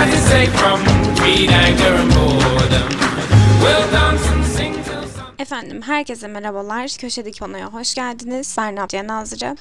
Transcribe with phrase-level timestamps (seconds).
[0.00, 0.82] have to say from
[1.16, 3.19] greed, anger, and boredom.
[5.60, 6.90] Efendim herkese merhabalar.
[6.98, 8.54] Köşedeki panoya hoş geldiniz.
[8.58, 9.56] Ben Nadia Nazırı.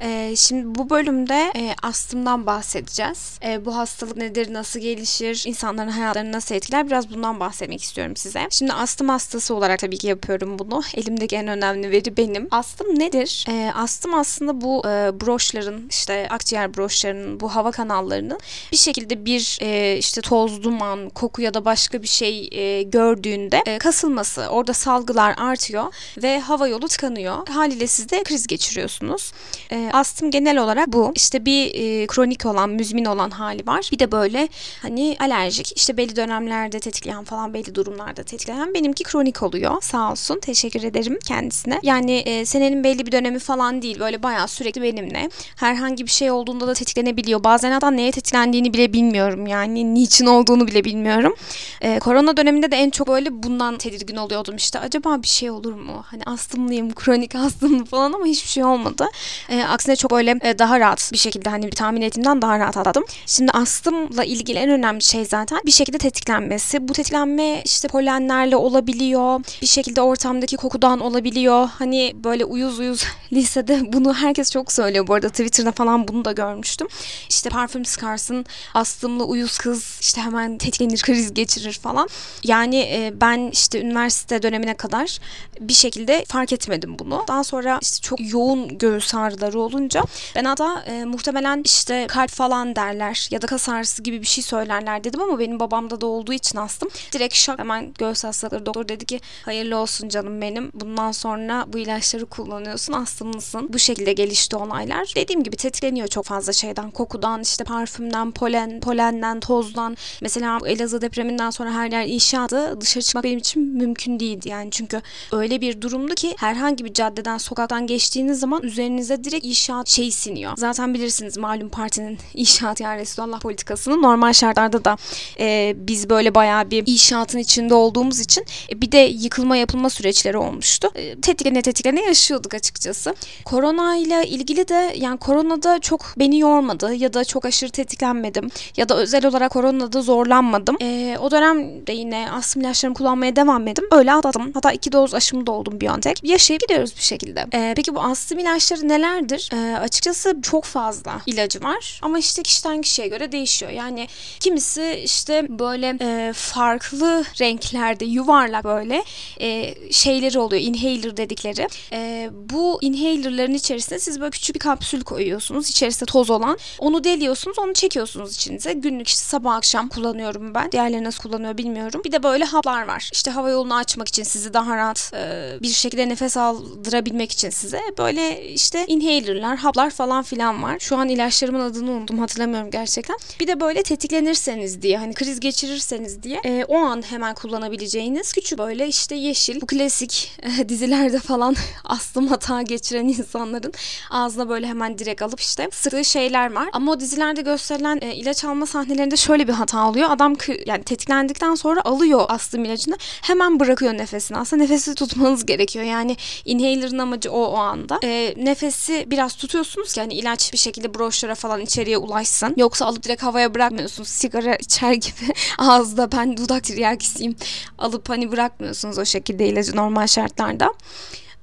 [0.00, 3.38] Ee, şimdi bu bölümde e, astımdan bahsedeceğiz.
[3.44, 8.46] E, bu hastalık nedir, nasıl gelişir, insanların hayatlarını nasıl etkiler biraz bundan bahsetmek istiyorum size.
[8.50, 10.82] Şimdi astım hastası olarak tabii ki yapıyorum bunu.
[10.94, 12.48] Elimdeki en önemli veri benim.
[12.50, 13.44] Astım nedir?
[13.48, 18.40] E, astım aslında bu e, broşların işte akciğer broşlarının bu hava kanallarının
[18.72, 23.62] bir şekilde bir e, işte toz, duman, koku ya da başka bir şey e, gördüğünde
[23.66, 27.48] e, kasılması, orada salgılar artıyor ve hava yolu tıkanıyor.
[27.48, 29.32] Haliyle siz de kriz geçiriyorsunuz.
[29.72, 31.12] E, astım genel olarak bu.
[31.14, 33.88] İşte bir e, kronik olan, müzmin olan hali var.
[33.92, 34.48] Bir de böyle
[34.82, 38.74] hani alerjik, işte belli dönemlerde tetikleyen falan belli durumlarda tetikleyen.
[38.74, 39.82] Benimki kronik oluyor.
[39.82, 40.40] Sağ olsun.
[40.40, 41.80] Teşekkür ederim kendisine.
[41.82, 44.00] Yani e, senenin belli bir dönemi falan değil.
[44.00, 45.30] Böyle bayağı sürekli benimle.
[45.56, 47.44] Herhangi bir şey olduğunda da tetiklenebiliyor.
[47.44, 49.46] Bazen hatta neye tetiklendiğini bile bilmiyorum.
[49.46, 51.34] Yani niçin olduğunu bile bilmiyorum.
[51.80, 54.56] E, korona döneminde de en çok böyle bundan tedirgin oluyordum.
[54.56, 56.04] İşte acaba bir şey olur mu?
[56.06, 59.06] Hani astımlıyım, kronik astımlı falan ama hiçbir şey olmadı.
[59.48, 63.04] E, aksine çok öyle e, daha rahat bir şekilde hani tahmin ettiğimden daha rahat atladım.
[63.26, 66.88] Şimdi astımla ilgili en önemli şey zaten bir şekilde tetiklenmesi.
[66.88, 69.40] Bu tetiklenme işte polenlerle olabiliyor.
[69.62, 71.68] Bir şekilde ortamdaki kokudan olabiliyor.
[71.78, 75.06] Hani böyle uyuz uyuz lisede bunu herkes çok söylüyor.
[75.06, 76.88] Bu arada Twitter'da falan bunu da görmüştüm.
[77.28, 82.08] İşte parfüm sıkarsın, astımlı uyuz kız işte hemen tetiklenir, kriz geçirir falan.
[82.44, 85.18] Yani e, ben işte üniversite dönemine kadar
[85.60, 87.24] bir şekilde fark etmedim bunu.
[87.28, 90.02] Daha sonra işte çok yoğun göğüs ağrıları olunca
[90.34, 94.44] ben hatta e, muhtemelen işte kalp falan derler ya da kas ağrısı gibi bir şey
[94.44, 96.88] söylerler dedim ama benim babamda da olduğu için astım.
[97.12, 100.70] Direkt şak hemen göğüs hastalıkları doktor dedi ki hayırlı olsun canım benim.
[100.74, 103.72] Bundan sonra bu ilaçları kullanıyorsun astımlısın.
[103.72, 105.12] Bu şekilde gelişti olaylar.
[105.16, 106.90] Dediğim gibi tetikleniyor çok fazla şeyden.
[106.90, 109.96] Kokudan, işte parfümden, polen, polenden, tozdan.
[110.22, 112.80] Mesela Elazığ depreminden sonra her yer inşaattı.
[112.80, 114.70] Dışarı çıkmak benim için mümkün değildi yani.
[114.70, 115.02] Çünkü
[115.32, 120.52] öyle bir durumdu ki herhangi bir caddeden, sokaktan geçtiğiniz zaman üzerinize direkt inşaat şey siniyor.
[120.56, 124.96] Zaten bilirsiniz malum partinin inşaat yani Resulullah politikasını normal şartlarda da
[125.38, 130.38] e, biz böyle bayağı bir inşaatın içinde olduğumuz için e, bir de yıkılma yapılma süreçleri
[130.38, 130.88] olmuştu.
[130.94, 133.14] E, tetiklene tetiklene yaşıyorduk açıkçası.
[133.44, 138.88] Korona ile ilgili de yani koronada çok beni yormadı ya da çok aşırı tetiklenmedim ya
[138.88, 140.76] da özel olarak koronada zorlanmadım.
[140.80, 143.84] E, o dönemde yine astım ilaçlarımı kullanmaya devam ettim.
[143.90, 144.50] Öyle atladım.
[144.54, 146.20] Hatta iki doz aşımı da oldum Biontech.
[146.22, 147.46] Yaşayıp gidiyoruz bir şekilde.
[147.52, 149.50] E, peki bu astım ilaçları nelerdir?
[149.52, 153.72] E, açıkçası çok fazla ilacı var ama işte kişiden kişiye göre değişiyor.
[153.72, 154.08] Yani
[154.40, 159.04] kimisi işte böyle e, farklı renklerde yuvarlak böyle
[159.40, 160.62] e, şeyleri oluyor.
[160.62, 161.68] Inhaler dedikleri.
[161.92, 165.70] E, bu inhalerların içerisine siz böyle küçük bir kapsül koyuyorsunuz.
[165.70, 166.58] İçerisinde toz olan.
[166.78, 167.58] Onu deliyorsunuz.
[167.58, 168.72] Onu çekiyorsunuz içinize.
[168.72, 170.72] Günlük işte sabah akşam kullanıyorum ben.
[170.72, 172.02] Diğerleri nasıl kullanıyor bilmiyorum.
[172.04, 173.10] Bir de böyle haplar var.
[173.12, 177.80] İşte hava yolunu açmak için sizi daha rahat e, bir şekilde nefes aldırabilmek için size
[177.98, 180.78] böyle işte inhalerlar, haplar falan filan var.
[180.78, 183.16] Şu an ilaçlarımın adını unuttum hatırlamıyorum gerçekten.
[183.40, 188.58] Bir de böyle tetiklenirseniz diye hani kriz geçirirseniz diye e, o an hemen kullanabileceğiniz küçük
[188.58, 193.72] böyle işte yeşil bu klasik e, dizilerde falan astım hata geçiren insanların
[194.10, 196.68] ağzına böyle hemen direkt alıp işte sıktığı şeyler var.
[196.72, 200.10] Ama o dizilerde gösterilen ilaç alma sahnelerinde şöyle bir hata oluyor.
[200.10, 200.36] Adam
[200.66, 204.38] yani tetiklendikten sonra alıyor astım ilacını hemen bırakıyor nefesini.
[204.38, 205.84] Aslında nefesi tutmanız gerekiyor.
[205.84, 208.00] Yani inhaler'ın amacı o o anda.
[208.04, 212.54] E, nefesi biraz tutuyorsunuz ki hani ilaç bir şekilde broşlara falan içeriye ulaşsın.
[212.56, 214.08] Yoksa alıp direkt havaya bırakmıyorsunuz.
[214.08, 217.36] Sigara içer gibi ağızda ben dudak tiryakisiyim
[217.78, 220.74] alıp hani bırakmıyorsunuz o şekilde ilacı normal şartlarda.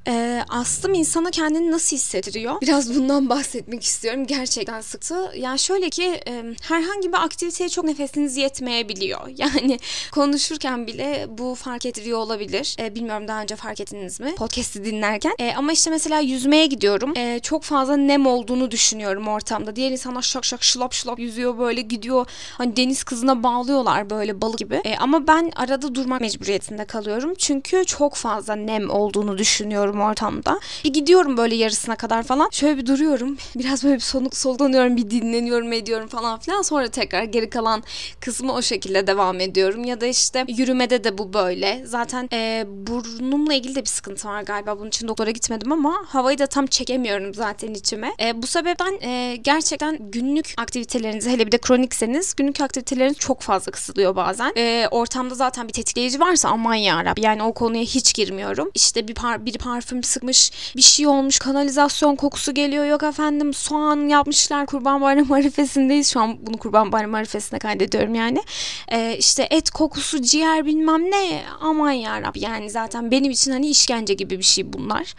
[0.08, 2.62] Ee, astım insana kendini nasıl hissettiriyor?
[2.62, 4.28] Biraz bundan bahsetmek istiyorum.
[4.28, 5.32] Gerçekten sıktı.
[5.38, 9.20] Yani şöyle ki e, herhangi bir aktiviteye çok nefesiniz yetmeyebiliyor.
[9.40, 9.80] Yani
[10.12, 12.76] konuşurken bile bu fark ediliyor olabilir.
[12.80, 14.36] E, bilmiyorum daha önce fark ettiniz mi?
[14.36, 15.34] Podcast'i dinlerken.
[15.40, 17.14] E, ama işte mesela yüzmeye gidiyorum.
[17.18, 19.76] E, çok fazla nem olduğunu düşünüyorum ortamda.
[19.76, 22.26] Diğer insanlar şak şak şılap şılap yüzüyor böyle gidiyor.
[22.58, 24.82] Hani deniz kızına bağlıyorlar böyle balık gibi.
[24.86, 27.34] E, ama ben arada durmak mecburiyetinde kalıyorum.
[27.38, 30.60] Çünkü çok fazla nem olduğunu düşünüyorum ortamda.
[30.84, 32.50] Bir gidiyorum böyle yarısına kadar falan.
[32.52, 33.38] Şöyle bir duruyorum.
[33.56, 34.98] Biraz böyle bir soluk soldanıyorum.
[34.98, 36.62] Bir dinleniyorum ediyorum falan filan.
[36.62, 37.84] Sonra tekrar geri kalan
[38.20, 39.84] kısmı o şekilde devam ediyorum.
[39.84, 41.82] Ya da işte yürümede de bu böyle.
[41.86, 44.80] Zaten e, burnumla ilgili de bir sıkıntı var galiba.
[44.80, 48.12] Bunun için doktora gitmedim ama havayı da tam çekemiyorum zaten içime.
[48.24, 53.72] E, bu sebepten e, gerçekten günlük aktivitelerinizi hele bir de kronikseniz günlük aktiviteleriniz çok fazla
[53.72, 54.54] kısıtlıyor bazen.
[54.58, 57.24] E, ortamda zaten bir tetikleyici varsa aman yarabbim.
[57.24, 58.72] Yani o konuya hiç girmiyorum.
[58.74, 62.86] İşte bir par biri par parfüm sıkmış bir şey olmuş kanalizasyon kokusu geliyor.
[62.86, 66.12] Yok efendim soğan yapmışlar kurban bayramı arifesindeyiz.
[66.14, 68.44] Şu an bunu kurban bayramı arifesine kaydediyorum yani.
[68.92, 71.44] Ee, işte et kokusu ciğer bilmem ne.
[71.62, 75.14] Aman yarab yani zaten benim için hani işkence gibi bir şey bunlar.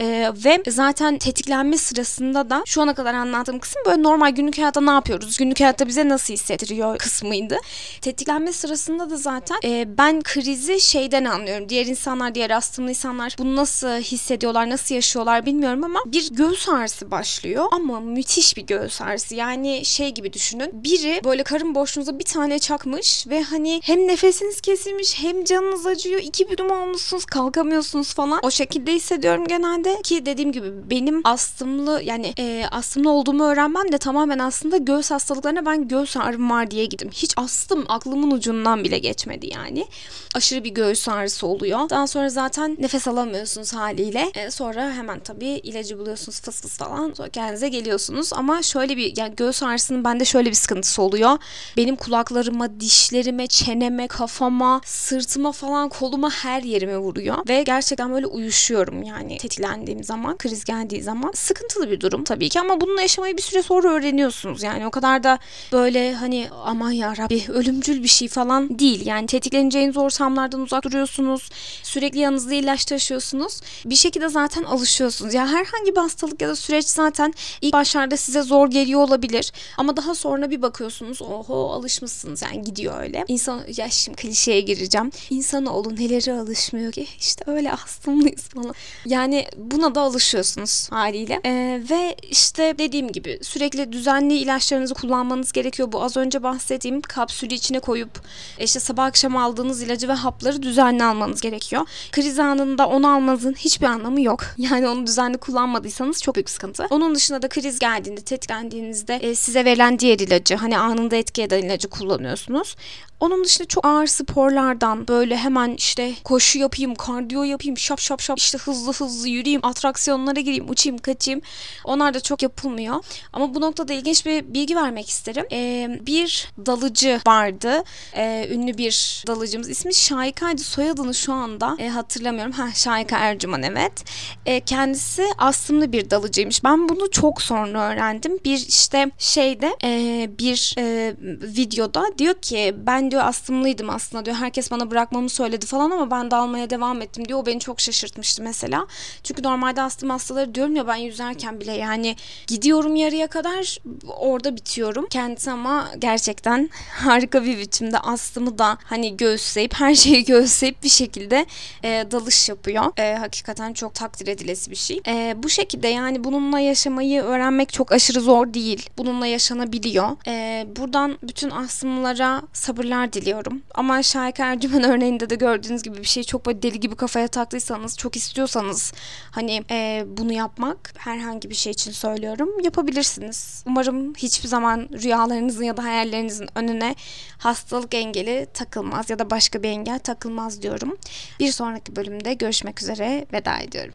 [0.00, 4.80] Ee, ve zaten tetiklenme sırasında da şu ana kadar anlattığım kısım böyle normal günlük hayatta
[4.80, 5.36] ne yapıyoruz?
[5.36, 7.56] Günlük hayatta bize nasıl hissettiriyor kısmıydı.
[8.00, 11.68] Tetiklenme sırasında da zaten e, ben krizi şeyden anlıyorum.
[11.68, 17.10] Diğer insanlar diğer astımlı insanlar bunu nasıl hissediyorlar nasıl yaşıyorlar bilmiyorum ama bir göğüs ağrısı
[17.10, 17.66] başlıyor.
[17.70, 19.34] Ama müthiş bir göğüs ağrısı.
[19.34, 24.60] Yani şey gibi düşünün biri böyle karın boşluğunuza bir tane çakmış ve hani hem nefesiniz
[24.60, 28.40] kesilmiş hem canınız acıyor iki büdüm olmuşsunuz kalkamıyorsunuz falan.
[28.42, 33.98] O şekilde hissediyorum genelde ki dediğim gibi benim astımlı yani e, astımlı olduğumu öğrenmem de
[33.98, 37.10] tamamen aslında göğüs hastalıklarına ben göğüs ağrım var diye gittim.
[37.12, 39.86] Hiç astım aklımın ucundan bile geçmedi yani.
[40.34, 41.90] Aşırı bir göğüs ağrısı oluyor.
[41.90, 44.30] Daha sonra zaten nefes alamıyorsunuz haliyle.
[44.34, 47.12] E, sonra hemen tabii ilacı buluyorsunuz fıs fıs falan.
[47.16, 48.32] Sonra kendinize geliyorsunuz.
[48.32, 51.38] Ama şöyle bir yani göğüs ağrısının bende şöyle bir sıkıntısı oluyor.
[51.76, 57.36] Benim kulaklarıma dişlerime çeneme kafama sırtıma falan koluma her yerime vuruyor.
[57.48, 61.32] Ve gerçekten böyle uyuşuyorum yani tetiklendiğim zaman kriz geldiği zaman.
[61.34, 64.62] Sıkıntılı bir durum tabii ki ama bununla yaşamayı bir süre sonra öğreniyorsunuz.
[64.62, 65.38] Yani o kadar da
[65.72, 69.06] böyle hani aman ya Rabbi ölümcül bir şey falan değil.
[69.06, 71.48] Yani tetikleneceğiniz ortamlardan uzak duruyorsunuz.
[71.82, 73.60] Sürekli yanınızda ilaç taşıyorsunuz
[73.90, 75.34] bir şekilde zaten alışıyorsunuz.
[75.34, 79.52] Yani herhangi bir hastalık ya da süreç zaten ilk başlarda size zor geliyor olabilir.
[79.76, 82.42] Ama daha sonra bir bakıyorsunuz oho alışmışsınız.
[82.42, 83.24] Yani gidiyor öyle.
[83.28, 85.10] İnsan ya şimdi klişeye gireceğim.
[85.30, 87.06] İnsanoğlu neleri alışmıyor ki?
[87.18, 88.74] İşte öyle astımlıyız falan.
[89.06, 91.40] Yani buna da alışıyorsunuz haliyle.
[91.44, 95.92] Ee, ve işte dediğim gibi sürekli düzenli ilaçlarınızı kullanmanız gerekiyor.
[95.92, 98.20] Bu az önce bahsettiğim kapsülü içine koyup
[98.60, 101.88] işte sabah akşam aldığınız ilacı ve hapları düzenli almanız gerekiyor.
[102.12, 107.14] Kriz anında onu almanızın hiçbir anlamı yok yani onu düzenli kullanmadıysanız çok büyük sıkıntı onun
[107.14, 111.88] dışında da kriz geldiğinde tetiklendiğinizde e, size verilen diğer ilacı hani anında etki eden ilacı
[111.88, 112.76] kullanıyorsunuz
[113.20, 118.38] onun dışında çok ağır sporlardan böyle hemen işte koşu yapayım, kardiyo yapayım, şap şap şap
[118.38, 121.40] işte hızlı hızlı yürüyeyim, atraksiyonlara gireyim, uçayım, kaçayım.
[121.84, 123.04] Onlar da çok yapılmıyor.
[123.32, 125.46] Ama bu noktada ilginç bir bilgi vermek isterim.
[125.52, 127.84] Ee, bir dalıcı vardı.
[128.14, 129.68] Ee, ünlü bir dalıcımız.
[129.68, 130.62] ismi Şahika'ydı.
[130.62, 132.52] Soyadını şu anda e, hatırlamıyorum.
[132.52, 134.04] Ha Şahika Ercüman evet.
[134.46, 136.64] E, kendisi astımlı bir dalıcıymış.
[136.64, 138.38] Ben bunu çok sonra öğrendim.
[138.44, 141.14] Bir işte şeyde e, bir e,
[141.56, 144.36] videoda diyor ki ben diyor astımlıydım aslında diyor.
[144.36, 147.38] Herkes bana bırakmamı söyledi falan ama ben de almaya devam ettim diyor.
[147.38, 148.86] O beni çok şaşırtmıştı mesela.
[149.22, 152.16] Çünkü normalde astım hastaları diyorum ya ben yüzerken bile yani
[152.46, 155.06] gidiyorum yarıya kadar orada bitiyorum.
[155.10, 161.46] Kendisi ama gerçekten harika bir biçimde astımı da hani göğüsleyip her şeyi göğüsleyip bir şekilde
[161.84, 162.84] e, dalış yapıyor.
[162.96, 165.00] E, hakikaten çok takdir edilesi bir şey.
[165.06, 168.90] E, bu şekilde yani bununla yaşamayı öğrenmek çok aşırı zor değil.
[168.98, 170.08] Bununla yaşanabiliyor.
[170.26, 173.62] E, buradan bütün astımlara sabırlar diliyorum.
[173.74, 177.98] Ama Şahika Ercümen örneğinde de gördüğünüz gibi bir şey çok böyle deli gibi kafaya taktıysanız,
[177.98, 178.92] çok istiyorsanız
[179.30, 182.50] hani e, bunu yapmak herhangi bir şey için söylüyorum.
[182.64, 183.62] Yapabilirsiniz.
[183.66, 186.94] Umarım hiçbir zaman rüyalarınızın ya da hayallerinizin önüne
[187.38, 190.96] hastalık engeli takılmaz ya da başka bir engel takılmaz diyorum.
[191.40, 193.94] Bir sonraki bölümde görüşmek üzere veda ediyorum.